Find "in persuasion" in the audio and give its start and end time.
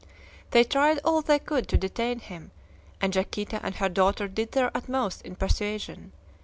5.21-6.11